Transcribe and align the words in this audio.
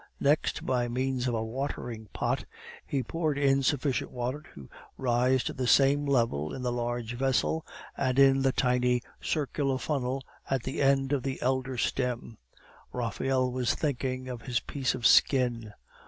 Next, 0.19 0.65
by 0.65 0.87
means 0.87 1.27
of 1.27 1.35
a 1.35 1.43
watering 1.43 2.07
pot, 2.11 2.45
he 2.87 3.03
poured 3.03 3.37
in 3.37 3.61
sufficient 3.61 4.09
water 4.09 4.43
to 4.55 4.67
rise 4.97 5.43
to 5.43 5.53
the 5.53 5.67
same 5.67 6.07
level 6.07 6.55
in 6.55 6.63
the 6.63 6.71
large 6.71 7.13
vessel 7.13 7.63
and 7.95 8.17
in 8.17 8.41
the 8.41 8.51
tiny 8.51 9.03
circular 9.21 9.77
funnel 9.77 10.23
at 10.49 10.63
the 10.63 10.81
end 10.81 11.13
of 11.13 11.21
the 11.21 11.39
elder 11.39 11.77
stem. 11.77 12.39
Raphael 12.91 13.51
was 13.51 13.75
thinking 13.75 14.27
of 14.27 14.41
his 14.41 14.59
piece 14.59 14.95
of 14.95 15.05
skin. 15.05 15.71